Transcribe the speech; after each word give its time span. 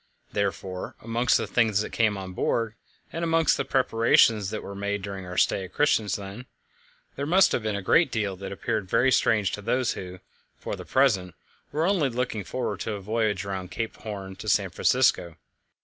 Therefore, 0.33 0.95
amongst 1.01 1.37
the 1.37 1.45
things 1.45 1.81
that 1.81 1.91
came 1.91 2.17
on 2.17 2.33
board, 2.33 2.73
and 3.13 3.23
amongst 3.23 3.55
the 3.55 3.63
preparations 3.63 4.49
that 4.49 4.63
were 4.63 4.73
made 4.73 5.03
during 5.03 5.27
our 5.27 5.37
stay 5.37 5.63
at 5.63 5.75
Christiansand, 5.75 6.47
there 7.15 7.27
must 7.27 7.51
have 7.51 7.61
been 7.61 7.75
a 7.75 7.83
great 7.83 8.09
deal 8.11 8.35
that 8.37 8.51
appeared 8.51 8.89
very 8.89 9.11
strange 9.11 9.51
to 9.51 9.61
those 9.61 9.91
who, 9.91 10.19
for 10.57 10.75
the 10.75 10.85
present, 10.85 11.35
were 11.71 11.85
only 11.85 12.09
looking 12.09 12.43
forward 12.43 12.79
to 12.79 12.93
a 12.93 12.99
voyage 12.99 13.45
round 13.45 13.69
Cape 13.69 13.95
Horn 13.97 14.35
to 14.37 14.49
San 14.49 14.71
Francisco. 14.71 15.35